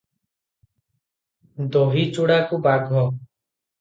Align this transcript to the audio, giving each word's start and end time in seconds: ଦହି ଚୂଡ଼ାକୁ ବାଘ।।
ଦହି 1.75 2.07
ଚୂଡ଼ାକୁ 2.17 2.61
ବାଘ।। 2.67 3.07